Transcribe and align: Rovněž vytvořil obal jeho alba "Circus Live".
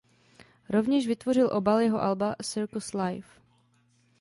Rovněž 0.69 1.07
vytvořil 1.07 1.49
obal 1.53 1.79
jeho 1.79 2.01
alba 2.01 2.35
"Circus 2.41 2.93
Live". 2.93 3.27